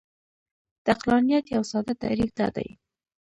[0.83, 2.67] د عقلانیت یو ساده تعریف دا دی.